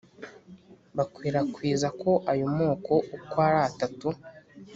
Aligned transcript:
bakwirakwiza 0.97 1.87
ko 2.01 2.11
ayo 2.31 2.45
moko 2.57 2.93
uko 3.17 3.35
ari 3.47 3.59
atatu 3.69 4.09